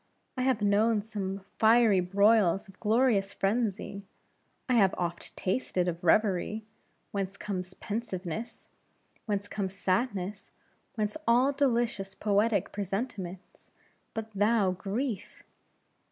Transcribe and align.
I 0.35 0.41
have 0.41 0.63
known 0.63 1.03
some 1.03 1.41
fiery 1.59 1.99
broils 1.99 2.67
of 2.67 2.79
glorious 2.79 3.33
frenzy; 3.35 4.01
I 4.67 4.73
have 4.73 4.95
oft 4.97 5.35
tasted 5.37 5.87
of 5.87 6.03
revery; 6.03 6.65
whence 7.11 7.37
comes 7.37 7.75
pensiveness; 7.75 8.67
whence 9.27 9.47
comes 9.47 9.75
sadness; 9.75 10.49
whence 10.95 11.17
all 11.27 11.51
delicious 11.53 12.15
poetic 12.15 12.71
presentiments; 12.71 13.69
but 14.15 14.31
thou, 14.33 14.71
Grief! 14.71 15.43